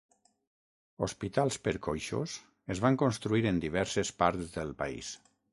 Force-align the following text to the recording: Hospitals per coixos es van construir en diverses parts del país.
Hospitals 1.07 1.59
per 1.67 1.73
coixos 1.89 2.35
es 2.77 2.83
van 2.87 2.99
construir 3.05 3.47
en 3.53 3.63
diverses 3.67 4.15
parts 4.23 4.53
del 4.61 4.77
país. 4.85 5.17